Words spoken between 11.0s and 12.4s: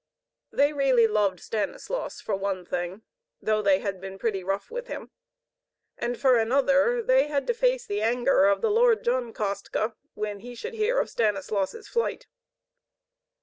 Stanislaus' flight.